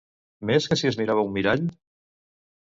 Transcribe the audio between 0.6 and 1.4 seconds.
que si es mirava a un